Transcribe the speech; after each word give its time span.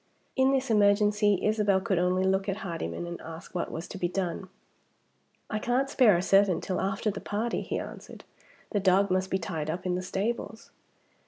In 0.35 0.51
this 0.51 0.71
emergency, 0.71 1.39
Isabel 1.45 1.79
could 1.79 1.99
only 1.99 2.23
look 2.23 2.49
at 2.49 2.63
Hardyman 2.65 3.05
and 3.05 3.21
ask 3.21 3.53
what 3.53 3.71
was 3.71 3.87
to 3.89 3.99
be 3.99 4.07
done. 4.07 4.49
"I 5.47 5.59
can't 5.59 5.91
spare 5.91 6.17
a 6.17 6.23
servant 6.23 6.63
till 6.63 6.81
after 6.81 7.11
the 7.11 7.21
party," 7.21 7.61
he 7.61 7.77
answered. 7.77 8.23
"The 8.71 8.79
dog 8.79 9.11
must 9.11 9.29
be 9.29 9.37
tied 9.37 9.69
up 9.69 9.85
in 9.85 9.93
the 9.93 10.01
stables." 10.01 10.71